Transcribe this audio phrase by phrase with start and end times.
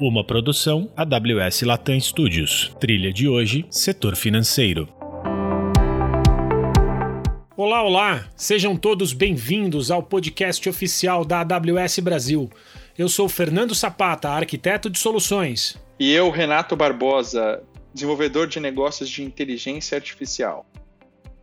[0.00, 2.72] Uma produção AWS Latam Studios.
[2.78, 4.88] Trilha de hoje: Setor Financeiro.
[7.56, 8.28] Olá, olá!
[8.36, 12.48] Sejam todos bem-vindos ao podcast oficial da AWS Brasil.
[12.96, 15.76] Eu sou Fernando Sapata, arquiteto de soluções.
[15.98, 17.60] E eu, Renato Barbosa,
[17.92, 20.64] desenvolvedor de negócios de inteligência artificial.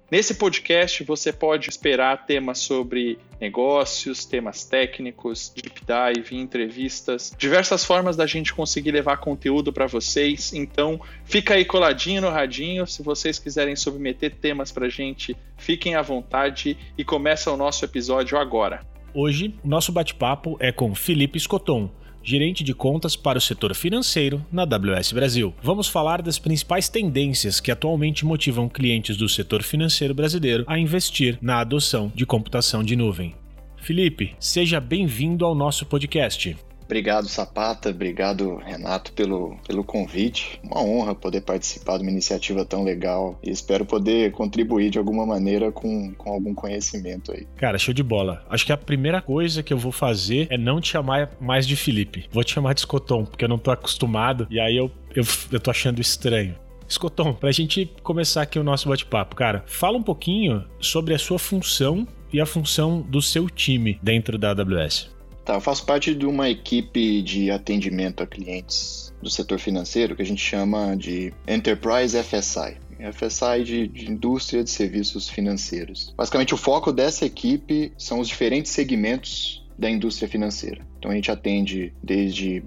[0.10, 8.16] Nesse podcast você pode esperar temas sobre negócios, temas técnicos, deep dive, entrevistas, diversas formas
[8.16, 10.54] da gente conseguir levar conteúdo para vocês.
[10.54, 12.86] Então, fica aí coladinho no radinho.
[12.86, 17.84] Se vocês quiserem submeter temas para a gente, fiquem à vontade e começa o nosso
[17.84, 18.86] episódio agora.
[19.12, 21.90] Hoje, o nosso bate-papo é com Felipe Escoton
[22.26, 25.54] gerente de contas para o setor financeiro na AWS Brasil.
[25.62, 31.38] Vamos falar das principais tendências que atualmente motivam clientes do setor financeiro brasileiro a investir
[31.40, 33.36] na adoção de computação de nuvem.
[33.78, 36.58] Felipe, seja bem-vindo ao nosso podcast.
[36.86, 37.90] Obrigado, Sapata.
[37.90, 40.60] Obrigado, Renato, pelo, pelo convite.
[40.64, 45.26] Uma honra poder participar de uma iniciativa tão legal e espero poder contribuir de alguma
[45.26, 47.48] maneira com, com algum conhecimento aí.
[47.58, 48.46] Cara, show de bola.
[48.50, 51.76] Acho que a primeira coisa que eu vou fazer é não te chamar mais de
[51.76, 52.26] Felipe.
[52.32, 55.60] Vou te chamar de Escotom, porque eu não tô acostumado e aí eu, eu, eu
[55.60, 56.56] tô achando estranho.
[56.88, 61.40] Escotom, pra gente começar aqui o nosso bate-papo, cara, fala um pouquinho sobre a sua
[61.40, 65.15] função e a função do seu time dentro da AWS.
[65.46, 70.24] Tá, eu faço parte de uma equipe de atendimento a clientes do setor financeiro que
[70.24, 72.78] a gente chama de Enterprise FSI.
[73.14, 76.14] FSI de, de, indústria de serviços financeiros.
[76.18, 80.82] Basicamente, o foco dessa equipe são os diferentes segmentos da indústria financeira.
[80.98, 82.64] Então, a gente atende desde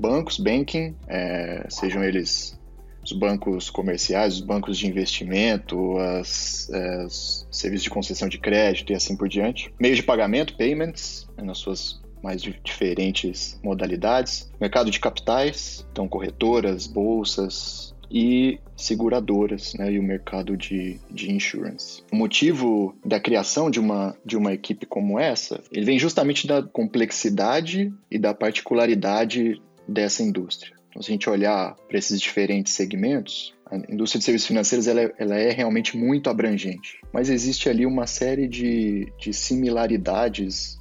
[0.00, 2.58] bancos, banking, é, sejam eles
[3.04, 8.96] os bancos comerciais, os bancos de investimento, as, as serviços de concessão de crédito e
[8.96, 9.72] assim por diante.
[9.78, 14.50] Meios de pagamento, payments, né, nas suas mais de diferentes modalidades.
[14.60, 22.02] Mercado de capitais, então corretoras, bolsas e seguradoras, né, e o mercado de, de insurance.
[22.12, 26.62] O motivo da criação de uma, de uma equipe como essa, ele vem justamente da
[26.62, 30.74] complexidade e da particularidade dessa indústria.
[30.90, 35.00] Então, se a gente olhar para esses diferentes segmentos, a indústria de serviços financeiros ela
[35.00, 40.78] é, ela é, realmente muito abrangente, mas existe ali uma série de, de similaridades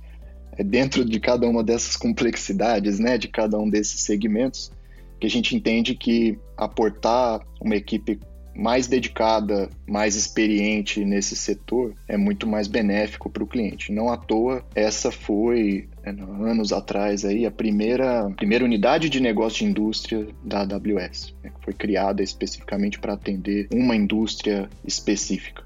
[0.64, 4.72] dentro de cada uma dessas complexidades, né, de cada um desses segmentos,
[5.20, 8.20] que a gente entende que aportar uma equipe
[8.56, 13.92] mais dedicada, mais experiente nesse setor é muito mais benéfico para o cliente.
[13.92, 19.60] Não à toa, essa foi é, anos atrás aí a primeira, primeira unidade de negócio
[19.60, 25.64] de indústria da AWS, né, que foi criada especificamente para atender uma indústria específica.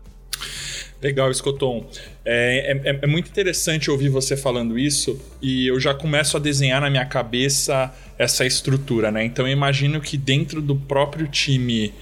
[1.02, 1.90] Legal, Escoton.
[2.26, 6.82] É, é, é, muito interessante ouvir você falando isso e eu já começo a desenhar
[6.82, 9.24] na minha cabeça essa estrutura, né?
[9.24, 11.94] Então eu imagino que dentro do próprio time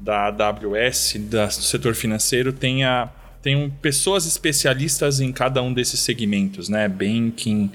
[0.00, 6.68] da AWS, da, do setor financeiro, tenha tenham pessoas especialistas em cada um desses segmentos,
[6.68, 6.88] né?
[6.88, 7.70] Banking,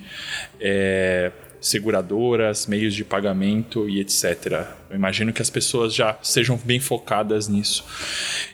[0.59, 4.67] é, seguradoras, meios de pagamento e etc.
[4.89, 7.83] Eu imagino que as pessoas já sejam bem focadas nisso.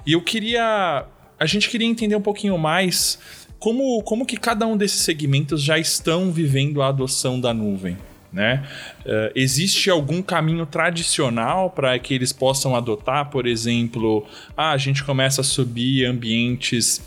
[0.05, 1.05] E eu queria
[1.41, 3.17] a gente queria entender um pouquinho mais
[3.57, 7.97] como, como que cada um desses segmentos já estão vivendo a adoção da nuvem.
[8.31, 8.63] Né?
[8.99, 13.31] Uh, existe algum caminho tradicional para que eles possam adotar?
[13.31, 14.23] Por exemplo,
[14.55, 17.01] ah, a gente começa a subir ambientes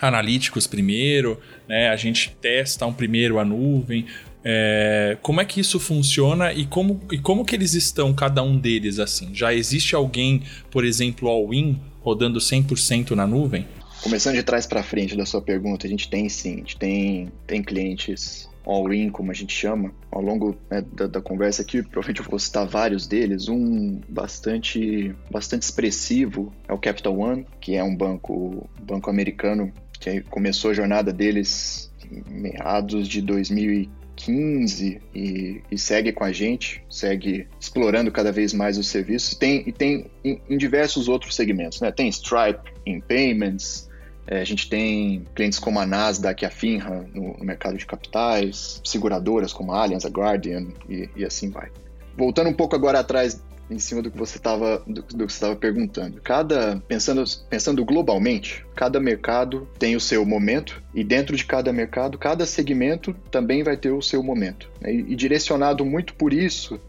[0.00, 1.90] analíticos primeiro, né?
[1.90, 4.06] a gente testa um primeiro a nuvem.
[4.42, 8.56] É, como é que isso funciona e como, e como que eles estão, cada um
[8.56, 9.34] deles, assim?
[9.34, 11.78] Já existe alguém, por exemplo, all-in
[12.08, 13.66] rodando 100% na nuvem?
[14.02, 17.30] Começando de trás para frente da sua pergunta, a gente tem sim, a gente tem,
[17.46, 22.20] tem clientes all-in, como a gente chama, ao longo né, da, da, conversa aqui, provavelmente
[22.20, 23.48] eu vou citar vários deles.
[23.48, 30.22] Um bastante, bastante expressivo é o Capital One, que é um banco, banco americano que
[30.22, 31.90] começou a jornada deles
[32.30, 38.76] meados de 2015 15 e, e, segue com a gente, segue explorando cada vez mais
[38.76, 39.34] os serviços.
[39.34, 41.92] Tem, e tem em, em diversos outros segmentos, né?
[41.92, 43.88] Tem Stripe em payments,
[44.26, 47.86] é, a gente tem clientes como a Nasdaq e a Finra no, no, mercado de
[47.86, 51.70] capitais, seguradoras como a Allianz, a Guardian e, e assim vai.
[52.16, 55.56] Voltando um pouco agora atrás em cima do que você estava do, do, que estava
[55.56, 56.20] perguntando.
[56.20, 62.18] Cada pensando pensando globalmente, cada mercado tem o seu momento e dentro de cada mercado,
[62.18, 64.70] cada segmento também vai ter o seu momento.
[64.80, 64.94] Né?
[64.94, 66.80] E, e direcionado muito por isso,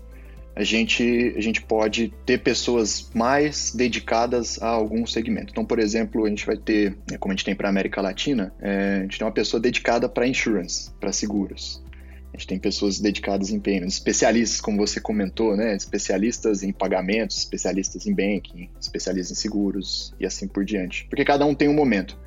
[0.56, 5.52] a gente, a gente pode ter pessoas mais dedicadas a algum segmento.
[5.52, 8.02] Então, por exemplo, a gente vai ter, né, como a gente tem para a América
[8.02, 11.82] Latina, é, a gente tem uma pessoa dedicada para insurance, para seguros.
[12.34, 15.76] A gente tem pessoas dedicadas em payments, especialistas, como você comentou, né?
[15.76, 21.06] Especialistas em pagamentos, especialistas em banking, especialistas em seguros e assim por diante.
[21.10, 22.18] Porque cada um tem um momento.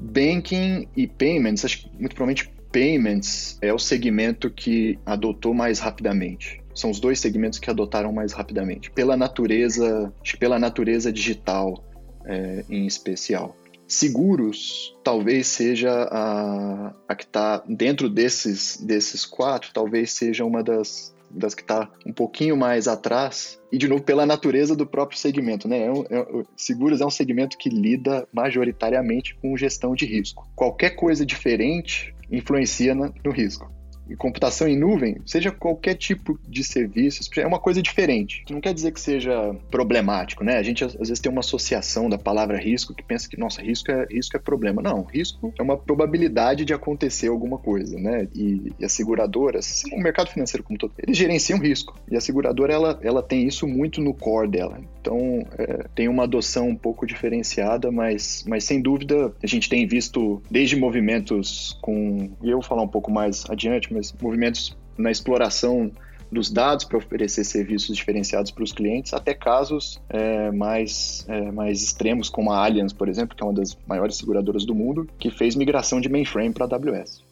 [0.00, 6.60] Banking e payments, acho que muito provavelmente payments é o segmento que adotou mais rapidamente.
[6.74, 11.84] São os dois segmentos que adotaram mais rapidamente, pela natureza, pela natureza digital
[12.24, 13.54] é, em especial.
[13.86, 21.14] Seguros talvez seja a, a que está dentro desses, desses quatro, talvez seja uma das,
[21.30, 25.68] das que está um pouquinho mais atrás, e de novo pela natureza do próprio segmento.
[25.68, 25.86] Né?
[25.86, 30.48] É um, é, seguros é um segmento que lida majoritariamente com gestão de risco.
[30.54, 33.70] Qualquer coisa diferente influencia no, no risco
[34.16, 38.44] computação em nuvem, seja qualquer tipo de serviço, é uma coisa diferente.
[38.50, 40.58] Não quer dizer que seja problemático, né?
[40.58, 43.90] A gente às vezes tem uma associação da palavra risco que pensa que, nossa, risco
[43.90, 44.82] é, risco é problema.
[44.82, 48.28] Não, risco é uma probabilidade de acontecer alguma coisa, né?
[48.34, 51.98] E, e as seguradoras, o mercado financeiro como todo, eles gerenciam risco.
[52.10, 54.80] E a seguradora, ela, ela tem isso muito no core dela.
[55.00, 59.86] Então, é, tem uma adoção um pouco diferenciada, mas, mas sem dúvida a gente tem
[59.86, 65.10] visto desde movimentos com, e eu vou falar um pouco mais adiante, mas movimentos na
[65.10, 65.90] exploração
[66.30, 71.82] dos dados para oferecer serviços diferenciados para os clientes, até casos é, mais, é, mais
[71.82, 75.30] extremos, como a Allianz, por exemplo, que é uma das maiores seguradoras do mundo, que
[75.30, 77.22] fez migração de mainframe para AWS.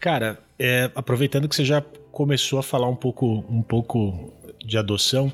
[0.00, 4.32] Cara, é, aproveitando que você já começou a falar um pouco, um pouco
[4.64, 5.32] de adoção,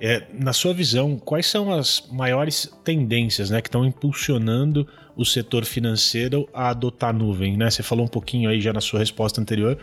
[0.00, 4.86] é, na sua visão, quais são as maiores tendências né, que estão impulsionando
[5.16, 7.70] o setor financeiro a adotar nuvem, né?
[7.70, 9.78] Você falou um pouquinho aí já na sua resposta anterior,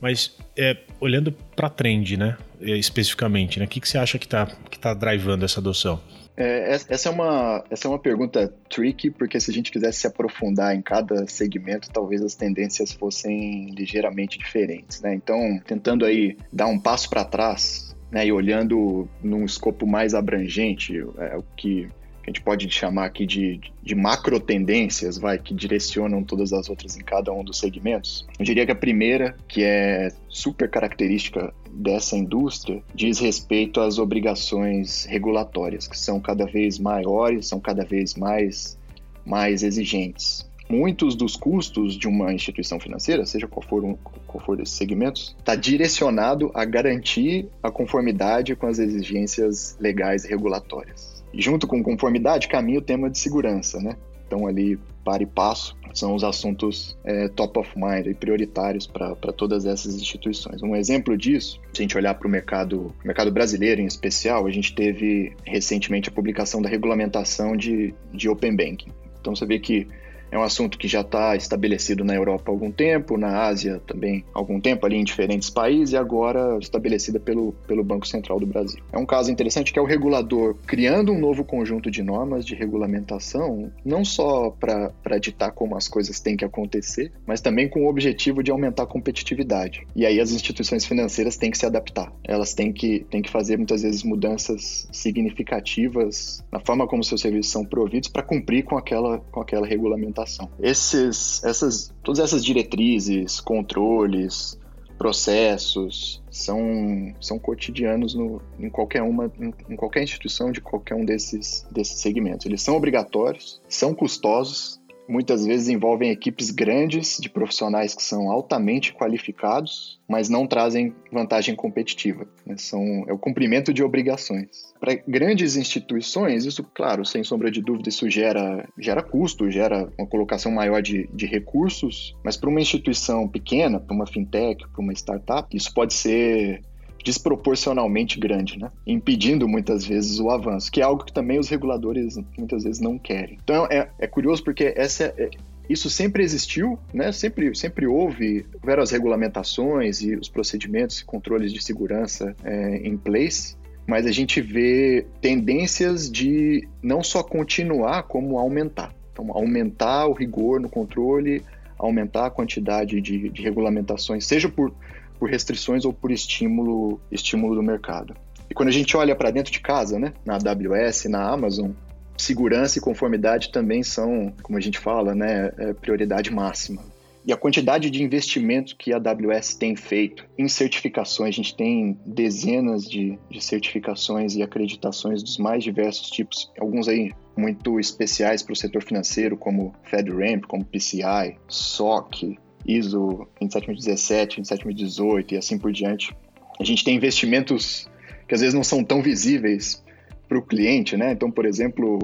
[0.00, 4.18] mas é, olhando para a trend, né, é, especificamente, né, o que, que você acha
[4.18, 6.00] que está que tá drivando essa adoção?
[6.36, 10.06] É, essa, é uma, essa é uma pergunta tricky, porque se a gente quisesse se
[10.06, 15.14] aprofundar em cada segmento, talvez as tendências fossem ligeiramente diferentes, né?
[15.14, 20.98] Então, tentando aí dar um passo para trás, né, e olhando num escopo mais abrangente,
[21.18, 21.88] é, o que
[22.22, 26.96] a gente pode chamar aqui de, de macro tendências, vai, que direcionam todas as outras
[26.96, 28.26] em cada um dos segmentos.
[28.38, 35.06] Eu diria que a primeira, que é super característica dessa indústria, diz respeito às obrigações
[35.06, 38.78] regulatórias, que são cada vez maiores, são cada vez mais,
[39.24, 43.96] mais exigentes muitos dos custos de uma instituição financeira, seja qual for, um,
[44.26, 50.28] qual for esses segmentos, está direcionado a garantir a conformidade com as exigências legais e
[50.28, 53.96] regulatórias junto com conformidade, caminha o tema de segurança, né?
[54.26, 59.32] Então, ali, para e passo, são os assuntos é, top of mind e prioritários para
[59.32, 60.62] todas essas instituições.
[60.62, 64.50] Um exemplo disso, se a gente olhar para o mercado, mercado brasileiro em especial, a
[64.50, 68.92] gente teve recentemente a publicação da regulamentação de, de Open Banking.
[69.20, 69.88] Então, você vê que
[70.30, 74.24] é um assunto que já está estabelecido na Europa há algum tempo, na Ásia também
[74.32, 78.46] há algum tempo, ali em diferentes países, e agora estabelecida pelo, pelo Banco Central do
[78.46, 78.80] Brasil.
[78.92, 82.54] É um caso interessante que é o regulador criando um novo conjunto de normas de
[82.54, 87.88] regulamentação, não só para ditar como as coisas têm que acontecer, mas também com o
[87.88, 89.86] objetivo de aumentar a competitividade.
[89.96, 92.12] E aí as instituições financeiras têm que se adaptar.
[92.24, 97.50] Elas têm que, têm que fazer muitas vezes mudanças significativas na forma como seus serviços
[97.50, 100.50] são providos para cumprir com aquela, com aquela regulamentação implementação.
[100.60, 104.58] Esses, essas, todas essas diretrizes, controles,
[104.98, 111.04] processos são, são cotidianos no, em qualquer uma em, em, qualquer instituição de qualquer um
[111.04, 112.44] desses, desses segmentos.
[112.46, 114.79] Eles são obrigatórios, são custosos
[115.10, 121.54] muitas vezes envolvem equipes grandes de profissionais que são altamente qualificados, mas não trazem vantagem
[121.56, 122.26] competitiva.
[122.46, 122.54] Né?
[122.56, 124.70] São, é o cumprimento de obrigações.
[124.78, 130.06] Para grandes instituições, isso, claro, sem sombra de dúvida, isso gera, gera custo, gera uma
[130.06, 134.92] colocação maior de, de recursos, mas para uma instituição pequena, para uma fintech, para uma
[134.92, 136.62] startup, isso pode ser
[137.02, 138.70] desproporcionalmente grande, né?
[138.86, 142.98] impedindo muitas vezes o avanço, que é algo que também os reguladores muitas vezes não
[142.98, 143.38] querem.
[143.42, 145.30] Então é, é curioso porque essa é,
[145.70, 147.12] isso sempre existiu, né?
[147.12, 152.96] Sempre, sempre houve, houveram as regulamentações e os procedimentos e controles de segurança é, em
[152.96, 158.92] place, mas a gente vê tendências de não só continuar, como aumentar.
[159.12, 161.44] Então, aumentar o rigor no controle,
[161.78, 164.74] aumentar a quantidade de, de regulamentações, seja por
[165.20, 168.14] por restrições ou por estímulo, estímulo do mercado.
[168.48, 171.72] E quando a gente olha para dentro de casa, né, na AWS, na Amazon,
[172.16, 176.82] segurança e conformidade também são, como a gente fala, né, é prioridade máxima.
[177.24, 181.98] E a quantidade de investimento que a AWS tem feito em certificações, a gente tem
[182.04, 188.54] dezenas de, de certificações e acreditações dos mais diversos tipos, alguns aí muito especiais para
[188.54, 196.14] o setor financeiro, como FedRAMP, como PCI, SOC, ISO 27017, 27018 e assim por diante.
[196.58, 197.88] A gente tem investimentos
[198.28, 199.82] que às vezes não são tão visíveis
[200.30, 201.10] para o cliente, né?
[201.10, 201.98] Então, por exemplo,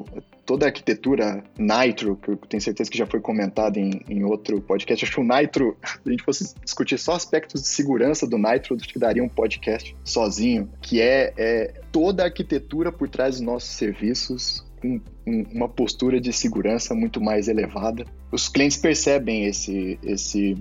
[0.45, 4.61] toda a arquitetura Nitro, que eu tenho certeza que já foi comentado em, em outro
[4.61, 8.37] podcast, acho que o Nitro, se a gente fosse discutir só aspectos de segurança do
[8.37, 13.37] Nitro, acho que daria um podcast sozinho, que é, é toda a arquitetura por trás
[13.37, 18.05] dos nossos serviços, com uma postura de segurança muito mais elevada.
[18.31, 20.57] Os clientes percebem esse, esse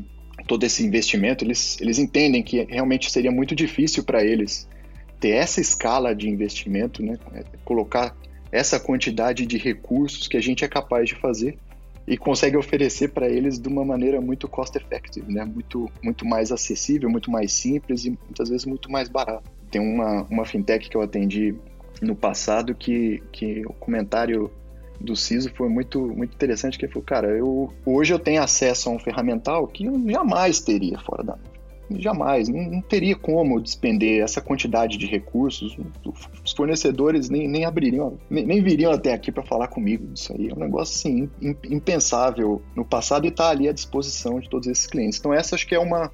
[0.47, 4.67] todo esse investimento, eles, eles entendem que realmente seria muito difícil para eles
[5.19, 7.17] ter essa escala de investimento, né?
[7.33, 8.15] É, colocar
[8.51, 11.57] essa quantidade de recursos que a gente é capaz de fazer
[12.07, 15.43] e consegue oferecer para eles de uma maneira muito cost effective, né?
[15.43, 19.49] Muito, muito mais acessível, muito mais simples e muitas vezes muito mais barato.
[19.71, 21.55] Tem uma, uma fintech que eu atendi
[22.05, 24.51] no passado que, que o comentário
[24.99, 28.89] do CISO foi muito, muito interessante, que ele falou, cara, eu, hoje eu tenho acesso
[28.89, 31.37] a um ferramental que eu jamais teria fora da
[31.91, 35.77] Jamais, não, não, teria como despender essa quantidade de recursos.
[36.43, 40.49] Os fornecedores nem, nem abririam, nem, nem viriam até aqui para falar comigo disso aí.
[40.49, 41.29] É um negócio assim,
[41.69, 45.19] impensável no passado e está ali à disposição de todos esses clientes.
[45.19, 46.11] Então, essa acho que é uma,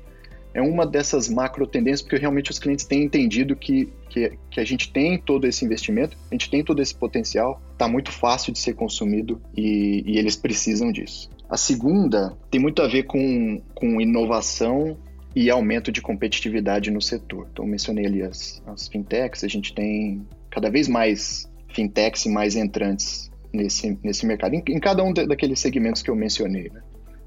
[0.53, 4.65] é uma dessas macro tendências, porque realmente os clientes têm entendido que, que, que a
[4.65, 8.60] gente tem todo esse investimento, a gente tem todo esse potencial, está muito fácil de
[8.60, 11.29] ser consumido e, e eles precisam disso.
[11.50, 14.98] A segunda tem muito a ver com, com inovação
[15.36, 17.48] e aumento de competitividade no setor.
[17.51, 22.55] Então, mencionei ali as, as fintechs, a gente tem cada vez mais fintechs e mais
[22.55, 26.70] entrantes nesse, nesse mercado, em, em cada um daqueles segmentos que eu mencionei.
[26.70, 26.81] Né?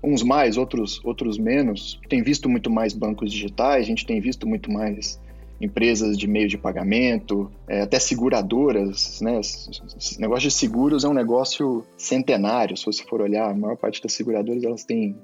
[0.05, 2.01] Uns mais, outros, outros menos.
[2.09, 5.21] Tem visto muito mais bancos digitais, a gente tem visto muito mais
[5.61, 9.41] empresas de meio de pagamento, é, até seguradoras, né?
[9.41, 14.03] Esse negócio de seguros é um negócio centenário, se você for olhar, a maior parte
[14.03, 15.17] das seguradoras elas têm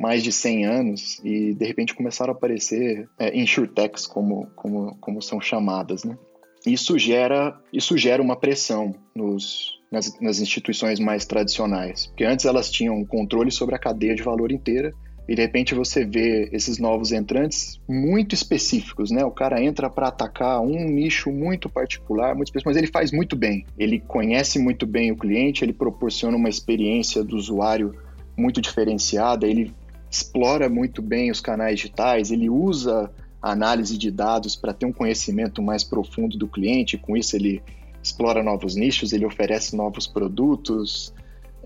[0.00, 5.20] mais de 100 anos e de repente começaram a aparecer é, insurtechs como, como, como
[5.20, 6.16] são chamadas, né?
[6.66, 12.70] Isso gera, isso gera uma pressão nos, nas, nas instituições mais tradicionais, porque antes elas
[12.70, 14.92] tinham controle sobre a cadeia de valor inteira
[15.28, 19.22] e de repente você vê esses novos entrantes muito específicos, né?
[19.26, 23.36] O cara entra para atacar um nicho muito particular, muito específico, mas ele faz muito
[23.36, 23.66] bem.
[23.78, 27.94] Ele conhece muito bem o cliente, ele proporciona uma experiência do usuário
[28.34, 29.74] muito diferenciada, ele
[30.10, 33.10] explora muito bem os canais digitais, ele usa
[33.42, 37.62] análise de dados para ter um conhecimento mais profundo do cliente, com isso ele
[38.08, 41.12] explora novos nichos, ele oferece novos produtos,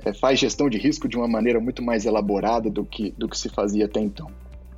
[0.04, 3.38] é, faz gestão de risco de uma maneira muito mais elaborada do que, do que
[3.38, 4.30] se fazia até então.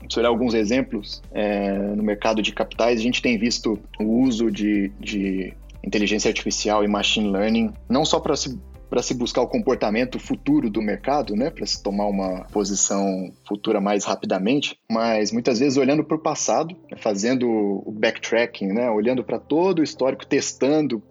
[0.08, 4.50] Se olhar alguns exemplos, é, no mercado de capitais, a gente tem visto o uso
[4.50, 9.48] de, de inteligência artificial e machine learning, não só para se para se buscar o
[9.48, 15.58] comportamento futuro do mercado, né, para se tomar uma posição futura mais rapidamente, mas muitas
[15.58, 21.02] vezes olhando para o passado, fazendo o backtracking, né, olhando para todo o histórico, testando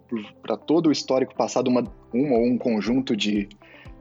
[0.42, 3.48] para todo o histórico passado uma, uma ou um conjunto de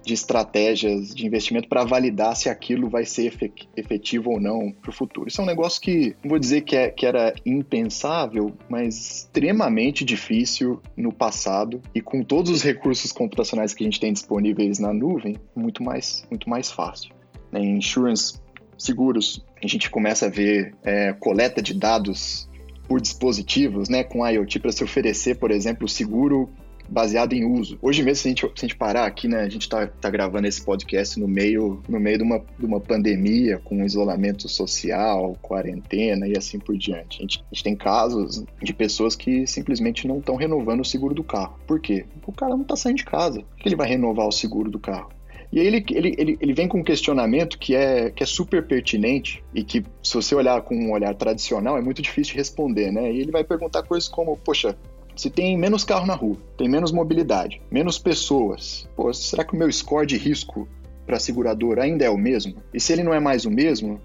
[0.03, 3.33] de estratégias de investimento para validar se aquilo vai ser
[3.75, 5.27] efetivo ou não para o futuro.
[5.27, 10.03] Isso é um negócio que, não vou dizer que, é, que era impensável, mas extremamente
[10.03, 14.93] difícil no passado e com todos os recursos computacionais que a gente tem disponíveis na
[14.93, 17.13] nuvem, muito mais, muito mais fácil.
[17.51, 18.41] Né, em insurance,
[18.77, 22.49] seguros, a gente começa a ver é, coleta de dados
[22.87, 26.49] por dispositivos, né, com IoT para se oferecer, por exemplo, seguro
[26.89, 27.77] baseado em uso.
[27.81, 30.09] Hoje mesmo, se a gente, se a gente parar aqui, né, a gente está tá
[30.09, 35.37] gravando esse podcast no meio, no meio de, uma, de uma pandemia, com isolamento social,
[35.41, 37.19] quarentena e assim por diante.
[37.19, 41.13] A gente, a gente tem casos de pessoas que simplesmente não estão renovando o seguro
[41.13, 41.57] do carro.
[41.65, 42.05] Por quê?
[42.25, 43.41] O cara não está saindo de casa.
[43.41, 45.09] Por que ele vai renovar o seguro do carro?
[45.53, 48.65] E aí ele, ele, ele, ele, vem com um questionamento que é, que é super
[48.65, 52.91] pertinente e que, se você olhar com um olhar tradicional, é muito difícil de responder,
[52.91, 53.13] né?
[53.13, 54.75] E ele vai perguntar coisas como, poxa,
[55.15, 59.57] se tem menos carro na rua, tem menos mobilidade, menos pessoas, pô, será que o
[59.57, 60.67] meu score de risco
[61.05, 62.55] para segurador ainda é o mesmo?
[62.73, 63.99] E se ele não é mais o mesmo,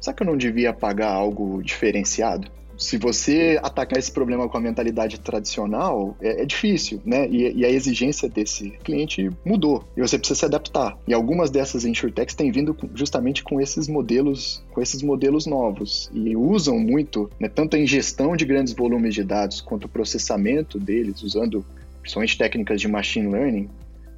[0.00, 2.50] será que eu não devia pagar algo diferenciado?
[2.80, 7.28] Se você atacar esse problema com a mentalidade tradicional, é, é difícil, né?
[7.28, 10.98] E, e, a exigência desse cliente mudou e você precisa se adaptar.
[11.06, 16.34] E algumas dessas insurtechs têm vindo justamente com esses modelos, com esses modelos novos e
[16.34, 21.22] usam muito, né, tanto a ingestão de grandes volumes de dados quanto o processamento deles,
[21.22, 21.64] usando
[22.00, 23.68] principalmente técnicas de machine learning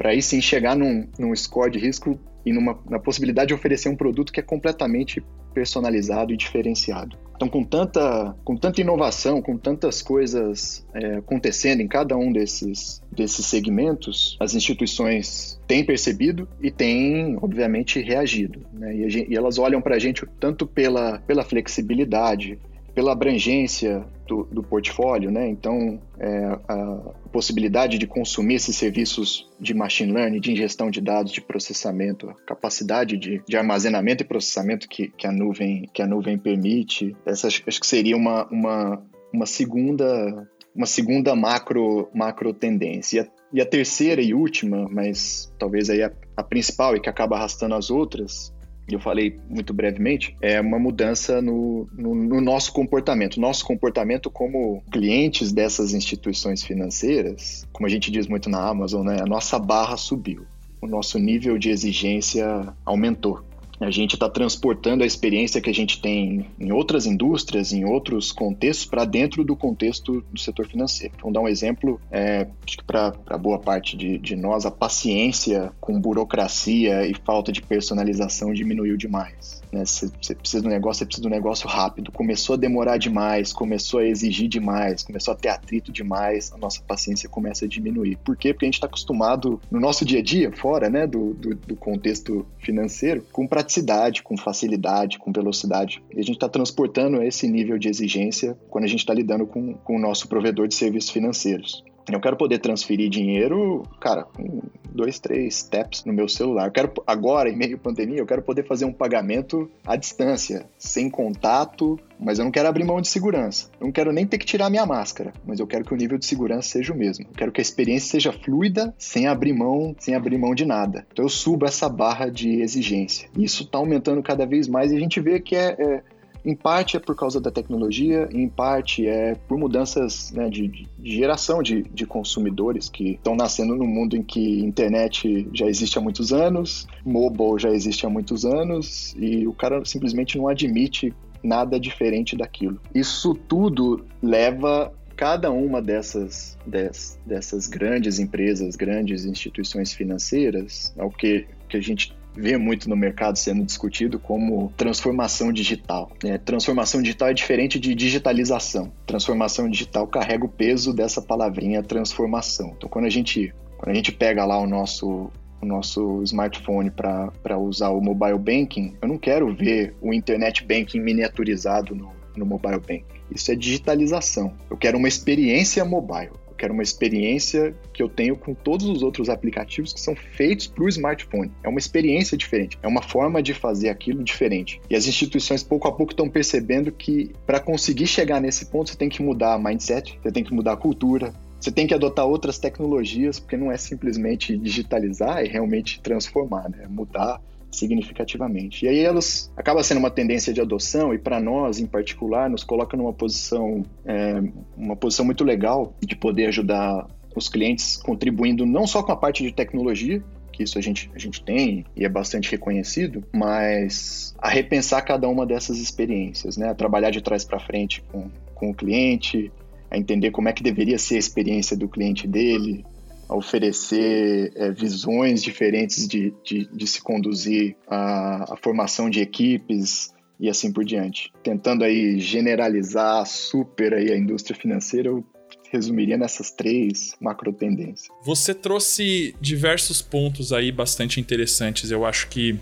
[0.03, 3.89] para aí sim chegar num, num score de risco e numa, na possibilidade de oferecer
[3.89, 5.23] um produto que é completamente
[5.53, 7.17] personalizado e diferenciado.
[7.35, 13.03] Então, com tanta, com tanta inovação, com tantas coisas é, acontecendo em cada um desses,
[13.11, 18.65] desses segmentos, as instituições têm percebido e têm, obviamente, reagido.
[18.73, 18.95] Né?
[18.95, 22.61] E, gente, e, elas olham para a gente tanto pela, pela flexibilidade,
[22.95, 25.47] pela abrangência do, do portfólio, né?
[25.47, 31.31] Então, é, a possibilidade de consumir esses serviços de machine learning, de ingestão de dados,
[31.31, 36.07] de processamento, a capacidade de, de armazenamento e processamento que, que, a nuvem que a
[36.07, 43.31] nuvem permite, essa acho, que seria uma, uma, uma segunda uma segunda macro macro tendência.
[43.53, 47.75] E a, terceira e última, mas talvez aí a, a principal e que acaba arrastando
[47.75, 48.51] as outras,
[48.89, 53.41] eu falei muito brevemente, é uma mudança no, no, no, nosso comportamento.
[53.41, 59.19] Nosso comportamento como clientes dessas instituições financeiras, como a gente diz muito na Amazon, né?
[59.21, 60.45] A nossa barra subiu.
[60.81, 63.45] O nosso nível de exigência aumentou.
[63.83, 68.31] A gente está transportando a experiência que a gente tem em outras indústrias, em outros
[68.31, 71.15] contextos, para dentro do contexto do setor financeiro.
[71.21, 75.73] Vamos dar um exemplo, é, acho que para boa parte de, de nós, a paciência
[75.81, 79.62] com burocracia e falta de personalização diminuiu demais.
[79.73, 79.85] Né?
[79.85, 82.13] Você, você precisa do negócio, você precisa do negócio rápido.
[82.13, 86.83] Começou a demorar demais, começou a exigir demais, começou a ter atrito demais, a nossa
[86.83, 88.17] paciência começa a diminuir.
[88.17, 88.53] Por quê?
[88.53, 91.77] Porque a gente está acostumado no nosso dia a dia, fora né, do, do, do
[91.77, 96.03] contexto financeiro, com praticidade, com facilidade, com velocidade.
[96.15, 99.75] E a gente está transportando esse nível de exigência quando a gente está lidando com,
[99.75, 101.83] com o nosso provedor de serviços financeiros.
[102.11, 106.67] Eu quero poder transferir dinheiro, cara, com dois, três taps no meu celular.
[106.67, 110.67] Eu quero agora, em meio à pandemia, eu quero poder fazer um pagamento à distância,
[110.79, 113.69] sem contato, mas eu não quero abrir mão de segurança.
[113.81, 116.19] Eu não quero nem ter que tirar minha máscara, mas eu quero que o nível
[116.19, 117.27] de segurança seja o mesmo.
[117.29, 121.07] Eu quero que a experiência seja fluida, sem abrir mão, sem abrir mão de nada.
[121.13, 123.29] Então eu subo essa barra de exigência.
[123.37, 126.03] Isso está aumentando cada vez mais e a gente vê que é, é
[126.45, 130.89] em parte é por causa da tecnologia, em parte é por mudanças né, de, de,
[131.03, 136.01] geração de, de consumidores que estão nascendo num mundo em que internet já existe há
[136.01, 141.79] muitos anos, mobile já existe há muitos anos e o cara simplesmente não admite nada
[141.79, 142.81] diferente daquilo.
[142.95, 151.47] Isso tudo leva cada uma dessas, des, dessas grandes empresas, grandes instituições financeiras, ao que,
[151.69, 156.11] que a gente vê muito no mercado sendo discutido como transformação digital.
[156.25, 158.93] É, transformação digital é diferente de digitalização.
[159.07, 162.75] Transformação digital carrega o peso dessa palavrinha transformação.
[162.77, 167.57] Então, quando a gente, quando a gente pega lá o nosso o nosso smartphone para
[167.57, 172.81] usar o mobile banking, eu não quero ver o internet banking miniaturizado no, no mobile
[172.81, 173.23] banking.
[173.31, 174.53] Isso é digitalização.
[174.69, 179.29] Eu quero uma experiência mobile quero uma experiência que eu tenho com todos os outros
[179.29, 181.51] aplicativos que são feitos para o smartphone.
[181.63, 184.81] É uma experiência diferente, é uma forma de fazer aquilo diferente.
[184.89, 188.97] E as instituições pouco a pouco estão percebendo que para conseguir chegar nesse ponto você
[188.97, 192.27] tem que mudar a mindset, você tem que mudar a cultura, você tem que adotar
[192.27, 196.87] outras tecnologias, porque não é simplesmente digitalizar, é realmente transformar, né?
[196.89, 197.41] mudar
[197.73, 198.85] significativamente.
[198.85, 202.63] E aí elas acaba sendo uma tendência de adoção e para nós, em particular, nos
[202.63, 204.43] coloca numa posição é,
[204.77, 209.43] uma posição muito legal de poder ajudar os clientes contribuindo não só com a parte
[209.43, 214.51] de tecnologia, que isso a gente, a gente tem e é bastante reconhecido, mas a
[214.51, 216.69] repensar cada uma dessas experiências, né?
[216.69, 219.51] A trabalhar de trás para frente com, com o cliente,
[219.91, 222.85] a entender como é que deveria ser a experiência do cliente dele,
[223.33, 230.13] a oferecer é, visões diferentes de, de, de, se conduzir a, a formação de equipes
[230.39, 231.33] e assim por diante.
[231.43, 235.25] Tentando aí generalizar super aí a indústria financeira, eu
[235.73, 238.09] resumiria nessas três macro tendências.
[238.23, 241.91] Você trouxe diversos pontos aí bastante interessantes.
[241.91, 242.59] Eu acho que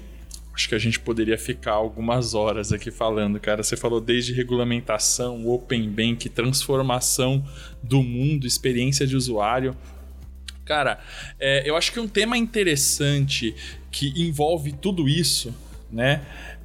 [0.55, 3.65] acho que a gente poderia ficar algumas horas aqui falando, cara.
[3.65, 7.45] Você falou desde regulamentação, open bank, transformação
[7.83, 9.75] do mundo, experiência de usuário.
[10.65, 11.01] Cara,
[11.39, 13.55] é, eu acho que um tema interessante
[13.91, 15.55] que envolve tudo isso,
[15.91, 16.23] né?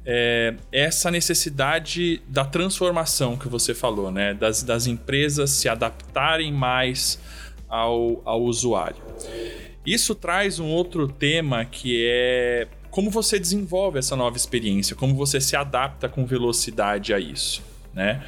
[0.08, 4.34] É essa necessidade da transformação que você falou, né?
[4.34, 7.18] Das, das empresas se adaptarem mais
[7.68, 9.02] ao, ao usuário.
[9.84, 15.40] Isso traz um outro tema que é como você desenvolve essa nova experiência, como você
[15.40, 18.24] se adapta com velocidade a isso, né?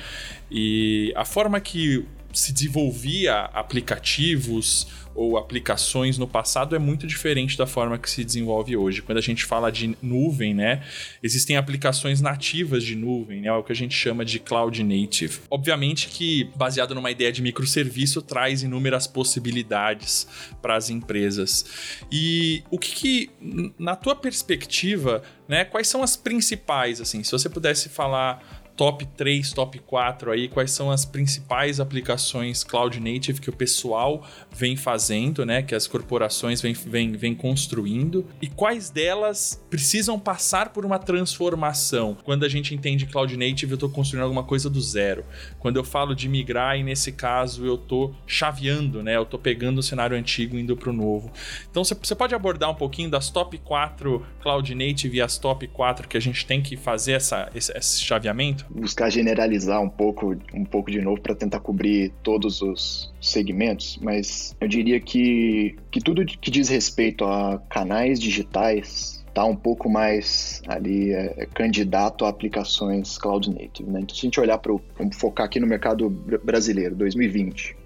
[0.51, 4.87] E a forma que se desenvolvia aplicativos
[5.19, 9.03] ou aplicações no passado é muito diferente da forma que se desenvolve hoje.
[9.03, 10.85] Quando a gente fala de nuvem, né,
[11.21, 15.41] existem aplicações nativas de nuvem, né, é o que a gente chama de cloud native.
[15.51, 20.29] Obviamente que baseado numa ideia de microserviço traz inúmeras possibilidades
[20.63, 21.65] para as empresas.
[22.13, 23.31] E o que, que
[23.77, 29.53] na tua perspectiva, né, quais são as principais assim, se você pudesse falar top 3,
[29.53, 35.45] top 4 aí, quais são as principais aplicações cloud native que o pessoal vem fazendo,
[35.45, 35.63] né?
[35.63, 42.17] Que as corporações vêm vem, vem construindo e quais delas precisam passar por uma transformação.
[42.23, 45.25] Quando a gente entende cloud native, eu estou construindo alguma coisa do zero.
[45.59, 49.17] Quando eu falo de migrar, e nesse caso eu estou chaveando, né?
[49.17, 51.33] Eu estou pegando o cenário antigo e indo para o novo.
[51.69, 56.07] Então você pode abordar um pouquinho das top 4 cloud native e as top 4
[56.07, 58.68] que a gente tem que fazer essa, esse, esse chaveamento?
[58.71, 64.57] Buscar generalizar um pouco, um pouco de novo para tentar cobrir todos os segmentos, mas
[64.61, 70.63] eu diria que, que tudo que diz respeito a canais digitais está um pouco mais
[70.67, 73.89] ali é, é, candidato a aplicações cloud native.
[73.89, 74.01] Né?
[74.01, 76.11] Então, se a gente olhar para vamos focar aqui no mercado
[76.43, 77.77] brasileiro, 2020,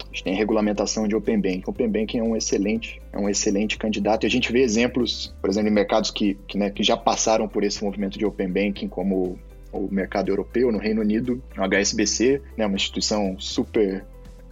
[0.00, 1.62] a gente tem regulamentação de Open Banking.
[1.66, 4.24] Open Banking é um excelente, é um excelente candidato.
[4.24, 7.48] E a gente vê exemplos, por exemplo, em mercados que, que, né, que já passaram
[7.48, 9.38] por esse movimento de Open Banking, como
[9.72, 14.04] o mercado europeu, no Reino Unido, o HSBC, né, uma instituição super,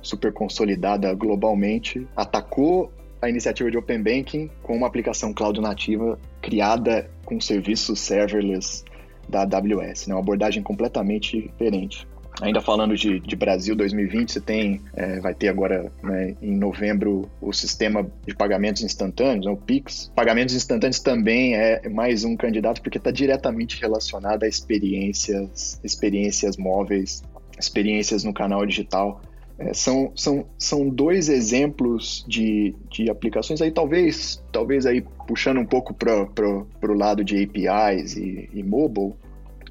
[0.03, 7.11] super consolidada globalmente, atacou a iniciativa de Open Banking com uma aplicação cloud nativa criada
[7.25, 8.83] com serviços serverless
[9.29, 12.09] da AWS, né, uma abordagem completamente diferente.
[12.41, 17.31] Ainda falando de, de Brasil 2020, você tem, é, vai ter agora né, em novembro
[17.41, 20.11] o sistema de pagamentos instantâneos, né, o Pix.
[20.15, 27.23] Pagamentos instantâneos também é mais um candidato porque está diretamente relacionado a experiências, experiências móveis,
[27.59, 29.21] experiências no canal digital.
[29.59, 35.67] É, são, são, são dois exemplos de, de aplicações aí, talvez, talvez aí puxando um
[35.67, 39.13] pouco para o lado de APIs e, e mobile,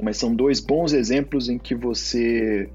[0.01, 2.69] mas são dois bons exemplos em que você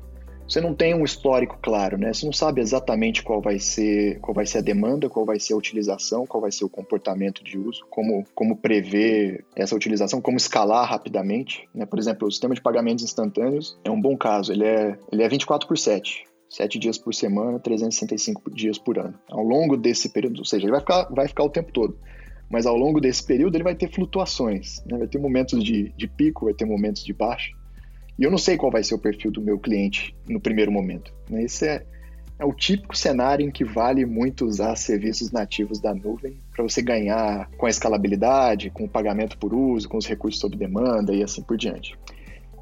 [0.46, 2.12] você não tem um histórico claro, né?
[2.12, 5.54] Você não sabe exatamente qual vai ser, qual vai ser a demanda, qual vai ser
[5.54, 10.37] a utilização, qual vai ser o comportamento de uso, como, como prever essa utilização, como
[10.37, 11.87] escalar rapidamente, né?
[11.87, 15.28] Por exemplo, o sistema de pagamentos instantâneos é um bom caso, ele é, ele é
[15.28, 16.24] 24 por 7.
[16.50, 19.14] 7 dias por semana, 365 dias por ano.
[19.30, 21.98] Ao longo desse período, ou seja, ele vai ficar, vai ficar o tempo todo
[22.50, 24.98] mas ao longo desse período ele vai ter flutuações, né?
[24.98, 27.50] vai ter momentos de, de pico, vai ter momentos de baixa.
[28.18, 31.12] E eu não sei qual vai ser o perfil do meu cliente no primeiro momento.
[31.28, 31.42] Né?
[31.44, 31.85] Esse é,
[32.38, 36.80] é o típico cenário em que vale muito usar serviços nativos da nuvem para você
[36.80, 41.22] ganhar com a escalabilidade, com o pagamento por uso, com os recursos sob demanda e
[41.22, 41.96] assim por diante.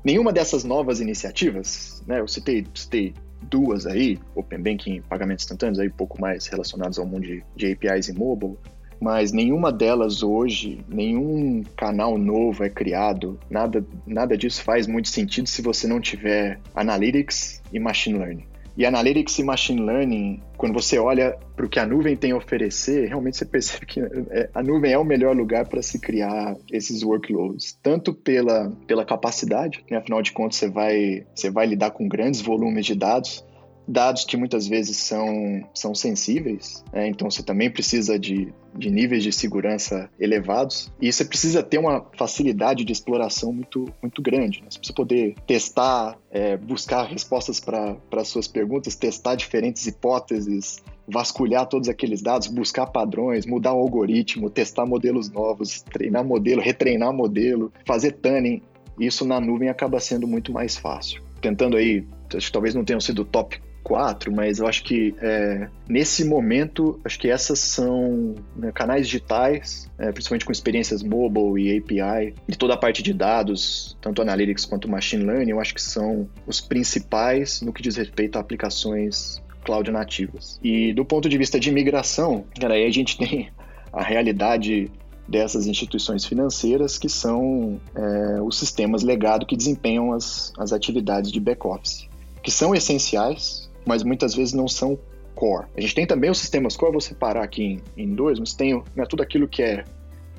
[0.04, 5.88] Nenhuma dessas novas iniciativas, né, eu citei, citei duas aí, Open Banking, pagamentos instantâneos, aí
[5.88, 8.56] um pouco mais relacionados ao mundo de, de APIs e mobile,
[9.02, 15.48] mas nenhuma delas hoje, nenhum canal novo é criado, nada, nada disso faz muito sentido
[15.48, 18.46] se você não tiver Analytics e Machine Learning.
[18.76, 22.36] E Analytics e Machine Learning, quando você olha para o que a nuvem tem a
[22.36, 26.56] oferecer, realmente você percebe que é, a nuvem é o melhor lugar para se criar
[26.70, 29.96] esses workloads, tanto pela, pela capacidade, né?
[29.98, 33.44] afinal de contas você vai, você vai lidar com grandes volumes de dados,
[33.86, 37.08] dados que muitas vezes são, são sensíveis, né?
[37.08, 42.04] então você também precisa de, de níveis de segurança elevados e você precisa ter uma
[42.16, 44.60] facilidade de exploração muito, muito grande.
[44.60, 44.66] Né?
[44.70, 51.88] Você precisa poder testar, é, buscar respostas para suas perguntas, testar diferentes hipóteses, vasculhar todos
[51.88, 58.12] aqueles dados, buscar padrões, mudar o algoritmo, testar modelos novos, treinar modelo, retreinar modelo, fazer
[58.12, 58.62] tuning.
[58.98, 61.22] Isso na nuvem acaba sendo muito mais fácil.
[61.40, 65.68] Tentando aí, acho que talvez não tenham sido top quatro, mas eu acho que é,
[65.88, 71.78] nesse momento, acho que essas são né, canais digitais, é, principalmente com experiências mobile e
[71.78, 75.82] API, e toda a parte de dados, tanto Analytics quanto Machine Learning, eu acho que
[75.82, 80.58] são os principais no que diz respeito a aplicações cloud nativas.
[80.62, 83.50] E do ponto de vista de migração, cara, aí a gente tem
[83.92, 84.90] a realidade
[85.28, 91.40] dessas instituições financeiras que são é, os sistemas legado que desempenham as, as atividades de
[91.40, 92.08] back-office,
[92.42, 94.98] que são essenciais mas muitas vezes não são
[95.34, 95.66] core.
[95.76, 98.82] A gente tem também os sistemas core, vou separar aqui em, em dois, mas tem
[98.94, 99.84] né, tudo aquilo que é,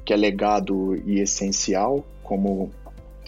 [0.06, 2.71] que é legado e essencial, como,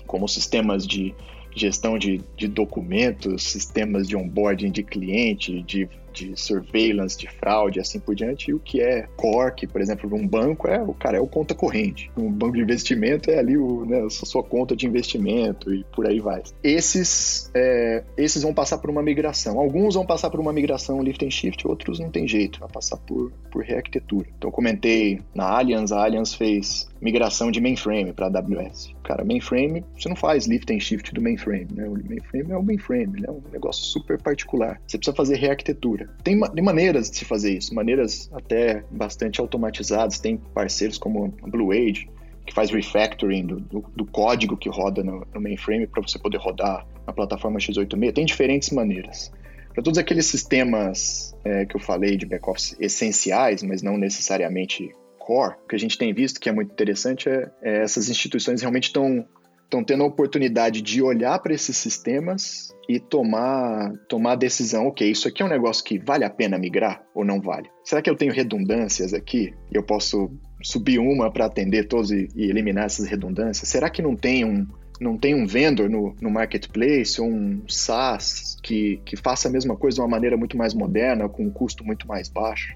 [0.05, 1.13] como sistemas de
[1.55, 7.99] gestão de, de documentos, sistemas de onboarding de cliente, de, de surveillance, de fraude, assim
[7.99, 9.07] por diante, e o que é
[9.55, 12.09] que, por exemplo, um banco é o cara é o conta corrente.
[12.17, 16.07] Um banco de investimento é ali o, né, a sua conta de investimento e por
[16.07, 16.41] aí vai.
[16.63, 19.59] Esses, é, esses vão passar por uma migração.
[19.59, 22.97] Alguns vão passar por uma migração lift and shift, outros não tem jeito, vai passar
[22.97, 24.27] por, por rearquitetura.
[24.37, 28.93] Então, comentei na Allianz, a Allianz fez migração de mainframe para AWS.
[29.03, 31.87] Cara, mainframe, você não faz lift and shift do mainframe, né?
[31.87, 34.81] O mainframe é o mainframe, é um negócio super particular.
[34.87, 36.09] Você precisa fazer rearquitetura.
[36.23, 40.19] Tem, tem maneiras de se fazer isso, maneiras até bastante automatizadas.
[40.19, 42.09] Tem parceiros como a Blue Age,
[42.45, 46.37] que faz refactoring do, do, do código que roda no, no mainframe para você poder
[46.37, 48.13] rodar na plataforma x86.
[48.13, 49.31] Tem diferentes maneiras.
[49.73, 55.55] Para todos aqueles sistemas é, que eu falei de back-office essenciais, mas não necessariamente core,
[55.63, 58.85] o que a gente tem visto que é muito interessante é, é essas instituições realmente
[58.85, 59.25] estão
[59.65, 65.09] estão tendo a oportunidade de olhar para esses sistemas e tomar, tomar a decisão, ok,
[65.09, 67.67] isso aqui é um negócio que vale a pena migrar ou não vale?
[67.83, 70.29] Será que eu tenho redundâncias aqui eu posso
[70.61, 73.67] subir uma para atender todos e, e, eliminar essas redundâncias?
[73.67, 74.67] Será que não tem um,
[75.01, 79.75] não tem um vendor no, no marketplace ou um SaaS que, que faça a mesma
[79.75, 82.75] coisa de uma maneira muito mais moderna, com um custo muito mais baixo?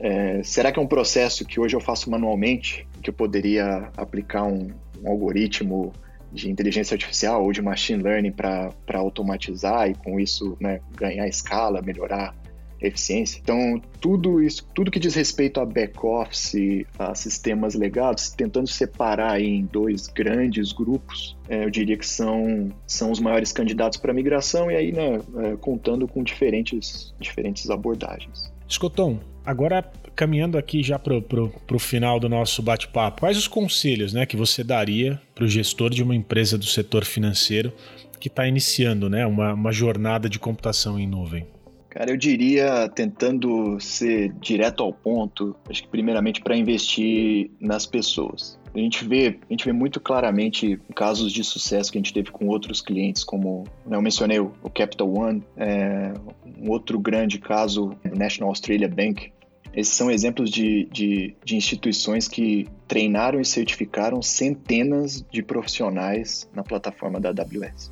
[0.00, 4.44] É, será que é um processo que hoje eu faço manualmente, que eu poderia aplicar
[4.44, 4.70] um,
[5.02, 5.92] um algoritmo
[6.32, 11.82] de inteligência artificial ou de machine learning para automatizar e com isso né, ganhar escala,
[11.82, 12.34] melhorar
[12.80, 13.38] eficiência.
[13.42, 19.66] Então, tudo isso, tudo que diz respeito a back-office, a sistemas legados, tentando separar em
[19.66, 24.76] dois grandes grupos, é, eu diria que são, são os maiores candidatos para migração e
[24.76, 28.50] aí, né, é, contando com diferentes, diferentes abordagens.
[28.66, 29.82] Escoton, agora
[30.14, 34.62] caminhando aqui já para o final do nosso bate-papo, quais os conselhos né, que você
[34.62, 37.72] daria para o gestor de uma empresa do setor financeiro
[38.18, 41.46] que está iniciando né, uma, uma jornada de computação em nuvem?
[41.88, 48.59] Cara, eu diria, tentando ser direto ao ponto, acho que primeiramente para investir nas pessoas.
[48.74, 52.30] A gente vê, a gente vê muito claramente casos de sucesso que a gente teve
[52.30, 56.12] com outros clientes, como né, eu mencionei o, Capital One, é,
[56.58, 59.32] um outro grande caso, o National Australia Bank.
[59.74, 66.62] Esses são exemplos de, de, de instituições que treinaram e certificaram centenas de profissionais na
[66.62, 67.90] plataforma da AWS.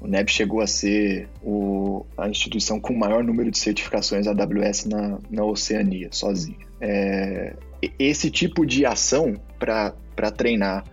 [0.00, 4.86] O NEB chegou a ser o, a instituição com o maior número de certificações AWS
[4.86, 6.66] na, na Oceania, sozinha.
[6.80, 7.54] É,
[7.98, 10.84] esse tipo de ação para treinar,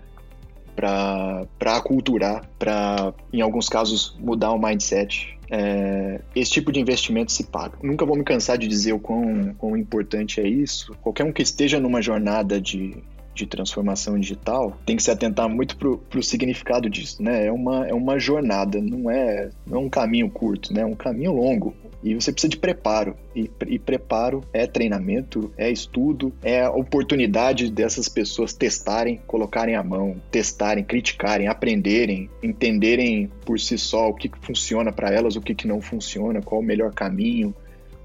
[0.76, 7.46] para aculturar, para, em alguns casos, mudar o mindset, é, esse tipo de investimento se
[7.46, 7.78] paga.
[7.82, 10.94] Nunca vou me cansar de dizer o quão, quão importante é isso.
[11.02, 12.98] Qualquer um que esteja numa jornada de,
[13.34, 17.46] de transformação digital tem que se atentar muito para o significado disso, né?
[17.46, 20.82] É uma, é uma jornada, não é, não é um caminho curto, né?
[20.82, 21.74] É um caminho longo.
[22.04, 23.16] E você precisa de preparo.
[23.36, 30.22] E, e, preparo é treinamento, é estudo, é oportunidade dessas pessoas testarem, colocarem a mão,
[30.32, 35.68] testarem, criticarem, aprenderem, entenderem por si só o que funciona para elas, o que, que
[35.68, 37.54] não funciona, qual o melhor caminho,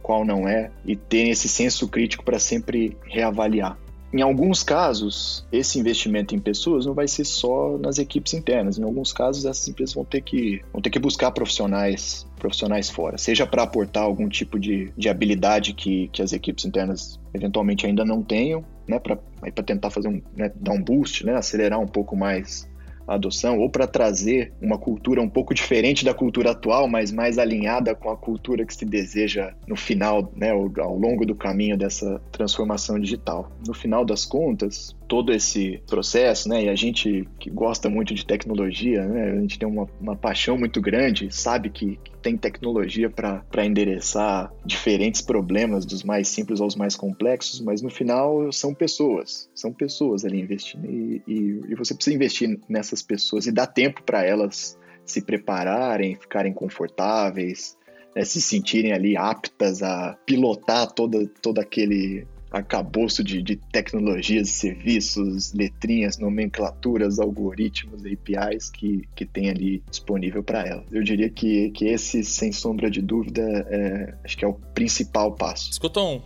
[0.03, 3.79] qual não é, e terem esse senso crítico para sempre reavaliar.
[4.13, 8.79] Em alguns casos, esse investimento em pessoas não vai ser só nas equipes internas.
[8.79, 13.17] Em alguns casos, essas empresas vão ter que, vão ter que buscar profissionais, profissionais fora,
[13.17, 18.05] seja para aportar algum tipo de, de habilidade que, que as equipes internas eventualmente ainda
[18.05, 19.17] não tenham, né, para
[19.65, 22.69] tentar fazer um, né, dar um boost, né, acelerar um pouco mais
[23.07, 27.39] a adoção, ou para trazer uma cultura um pouco diferente da cultura atual, mas mais
[27.39, 32.21] alinhada com a cultura que se deseja no final, né, ao longo do caminho dessa
[32.31, 33.51] transformação digital.
[33.67, 38.25] No final das contas, todo esse processo, né, e a gente que gosta muito de
[38.25, 43.67] tecnologia, né, a gente tem uma, uma paixão muito grande, sabe que, tem tecnologia para
[43.67, 49.73] endereçar diferentes problemas, dos mais simples aos mais complexos, mas no final são pessoas, são
[49.73, 50.87] pessoas ali investindo.
[50.87, 56.15] E, e, e você precisa investir nessas pessoas e dar tempo para elas se prepararem,
[56.15, 57.77] ficarem confortáveis,
[58.15, 65.53] né, se sentirem ali aptas a pilotar todo, todo aquele arcabouço de, de tecnologias, serviços,
[65.53, 70.85] letrinhas, nomenclaturas, algoritmos, APIs que, que tem ali disponível para ela.
[70.93, 75.33] Eu diria que, que esse, sem sombra de dúvida, é, acho que é o principal
[75.33, 75.71] passo.
[75.71, 76.23] Escutam,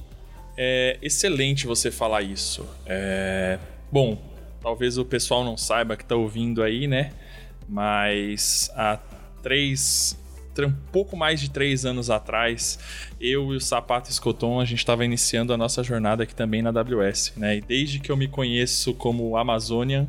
[0.56, 2.66] é excelente você falar isso.
[2.86, 3.58] É...
[3.92, 4.18] Bom,
[4.60, 7.12] talvez o pessoal não saiba que está ouvindo aí, né?
[7.68, 8.98] Mas há
[9.42, 10.16] três
[10.64, 12.79] um pouco mais de três anos atrás,
[13.21, 16.71] eu e o Sapato Escoton, a gente estava iniciando a nossa jornada aqui também na
[16.71, 17.57] AWS, né?
[17.57, 20.07] E desde que eu me conheço como Amazonian,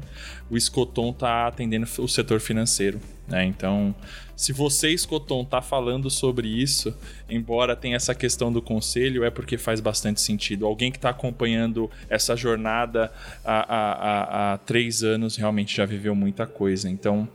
[0.49, 3.43] o Escoton está atendendo o setor financeiro, né?
[3.43, 3.93] Então,
[4.37, 6.95] se você, Escoton, está falando sobre isso,
[7.27, 10.67] embora tenha essa questão do conselho, é porque faz bastante sentido.
[10.67, 13.11] Alguém que está acompanhando essa jornada
[13.43, 16.87] há, há, há, três anos realmente já viveu muita coisa.
[16.87, 17.27] Então,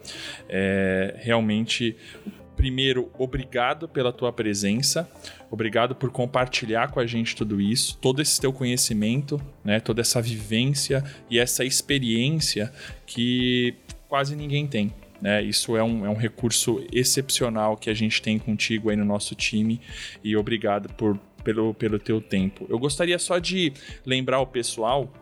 [0.48, 1.96] é, realmente
[2.62, 5.10] primeiro, obrigado pela tua presença,
[5.50, 10.22] obrigado por compartilhar com a gente tudo isso, todo esse teu conhecimento, né, toda essa
[10.22, 12.72] vivência e essa experiência
[13.04, 13.74] que
[14.08, 14.94] quase ninguém tem.
[15.20, 15.42] Né?
[15.42, 19.34] Isso é um, é um recurso excepcional que a gente tem contigo aí no nosso
[19.34, 19.80] time
[20.22, 22.64] e obrigado por, pelo, pelo teu tempo.
[22.68, 23.72] Eu gostaria só de
[24.06, 25.12] lembrar o pessoal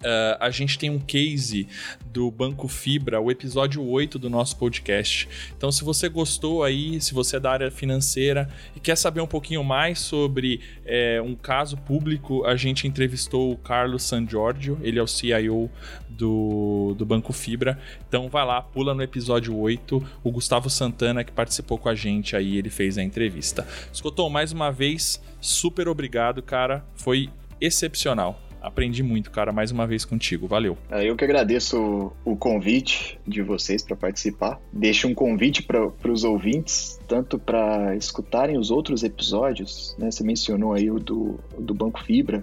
[0.00, 1.66] Uh, a gente tem um case
[2.06, 5.28] do Banco Fibra, o episódio 8 do nosso podcast.
[5.56, 9.26] Então, se você gostou aí, se você é da área financeira e quer saber um
[9.26, 14.98] pouquinho mais sobre é, um caso público, a gente entrevistou o Carlos San Giorgio, ele
[14.98, 15.70] é o CIO
[16.08, 17.78] do, do Banco Fibra.
[18.08, 20.02] Então, vai lá, pula no episódio 8.
[20.22, 23.66] O Gustavo Santana, que participou com a gente aí, ele fez a entrevista.
[23.92, 26.84] Escutou, mais uma vez, super obrigado, cara.
[26.94, 27.28] Foi
[27.60, 28.40] excepcional.
[28.64, 30.46] Aprendi muito, cara, mais uma vez contigo.
[30.46, 30.78] Valeu.
[30.90, 34.58] É, eu que agradeço o convite de vocês para participar.
[34.72, 40.10] Deixo um convite para os ouvintes, tanto para escutarem os outros episódios, né?
[40.10, 42.42] Você mencionou aí o do, do Banco Fibra.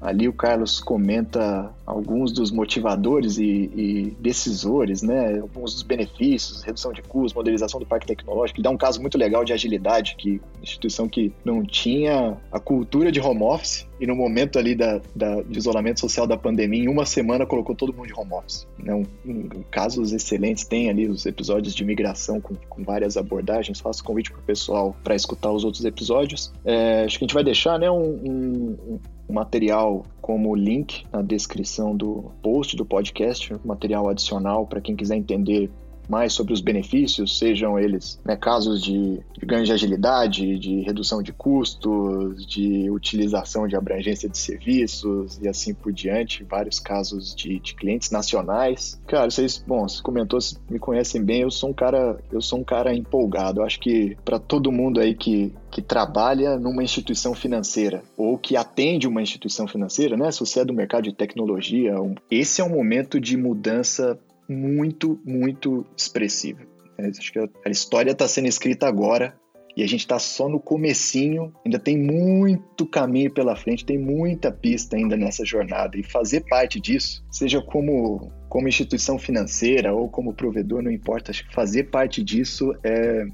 [0.00, 5.38] Ali o Carlos comenta alguns dos motivadores e, e, decisores, né?
[5.40, 8.58] Alguns dos benefícios, redução de custos, modernização do parque tecnológico.
[8.58, 13.10] Ele dá um caso muito legal de agilidade, que instituição que não tinha a cultura
[13.10, 16.88] de home office e no momento ali da, da de isolamento social da pandemia, em
[16.88, 18.66] uma semana colocou todo mundo de home office.
[18.78, 18.94] Né?
[18.94, 23.80] Um, um, casos excelentes, tem ali os episódios de migração com, com várias abordagens.
[23.80, 26.52] Faço convite para o pessoal para escutar os outros episódios.
[26.64, 28.98] É, acho que a gente vai deixar né, um, um
[29.28, 35.70] material como link na descrição do post do podcast, material adicional para quem quiser entender
[36.08, 41.22] mais sobre os benefícios, sejam eles né, casos de, de, ganho de agilidade, de redução
[41.22, 47.58] de custos, de utilização de abrangência de serviços e assim por diante, vários casos de,
[47.58, 49.00] de clientes nacionais.
[49.06, 52.58] Cara, vocês, bom, você comentou, vocês me conhecem bem, eu sou um cara, eu sou
[52.58, 53.60] um cara empolgado.
[53.60, 58.56] Eu acho que para todo mundo aí que que trabalha numa instituição financeira ou que
[58.56, 60.30] atende uma instituição financeira, né?
[60.30, 61.94] Se você é do mercado de tecnologia,
[62.30, 66.60] esse é um momento de mudança muito, muito expressiva.
[66.98, 69.38] É, acho que a história está sendo escrita agora
[69.76, 74.50] e a gente está só no comecinho, ainda tem muito caminho pela frente, tem muita
[74.50, 80.32] pista ainda nessa jornada e fazer parte disso, seja como como instituição financeira ou como
[80.32, 83.26] provedor, não importa, acho que fazer parte disso é,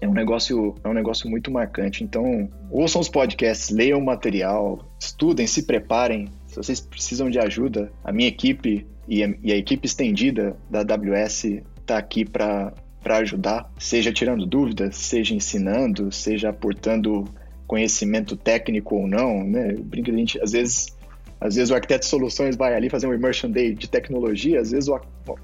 [0.00, 2.02] é um negócio é um negócio muito marcante.
[2.02, 6.28] Então, ouçam os podcasts, leiam o material, estudem, se preparem.
[6.46, 10.80] Se vocês precisam de ajuda, a minha equipe e a, e a equipe estendida da
[10.82, 11.44] AWS
[11.80, 12.72] está aqui para
[13.04, 17.24] ajudar, seja tirando dúvidas, seja ensinando, seja aportando
[17.66, 19.74] conhecimento técnico ou não, né?
[19.74, 20.96] Brinca a gente, às vezes,
[21.40, 24.70] às vezes o arquiteto de soluções vai ali fazer um immersion day de tecnologia, às
[24.70, 25.00] vezes o,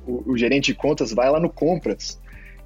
[0.07, 2.21] o, o gerente de contas vai lá no compras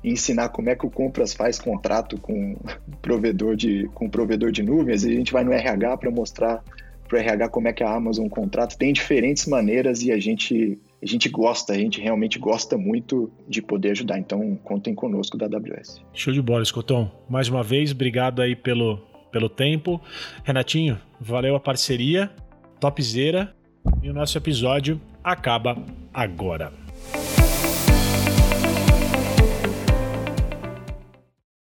[0.05, 2.57] e ensinar como é que o compras faz contrato com
[3.01, 6.63] provedor de com provedor de nuvens, e a gente vai no RH para mostrar
[7.09, 8.77] para o RH como é que a Amazon contrata.
[8.77, 13.63] Tem diferentes maneiras e a gente a gente gosta, a gente realmente gosta muito de
[13.63, 14.19] poder ajudar.
[14.19, 16.03] Então, contem conosco da AWS.
[16.13, 17.11] Show de bola, Escotão.
[17.29, 18.99] Mais uma vez, obrigado aí pelo,
[19.33, 20.01] pelo tempo.
[20.45, 22.31] Renatinho, valeu a parceria,
[22.79, 23.55] topzera.
[24.03, 25.77] E o nosso episódio acaba
[26.13, 26.71] agora.